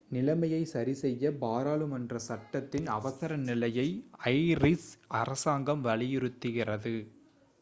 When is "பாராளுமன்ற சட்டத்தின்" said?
1.39-2.87